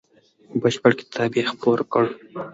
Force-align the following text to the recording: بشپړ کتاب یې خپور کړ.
بشپړ 0.61 0.91
کتاب 0.99 1.31
یې 1.37 1.43
خپور 1.51 1.79
کړ. 1.91 2.05